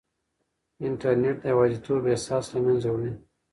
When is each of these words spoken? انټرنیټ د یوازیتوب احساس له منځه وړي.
انټرنیټ 0.85 1.35
د 1.41 1.45
یوازیتوب 1.53 2.01
احساس 2.11 2.45
له 2.53 2.59
منځه 2.65 2.87
وړي. 2.91 3.11